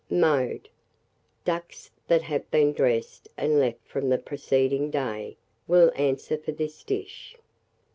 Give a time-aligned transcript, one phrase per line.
[0.09, 0.67] Mode.
[1.45, 6.81] Ducks that have been dressed and left from the preceding day will answer for this
[6.83, 7.37] dish.